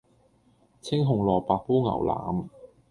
[0.81, 2.49] 青紅蘿蔔煲牛腩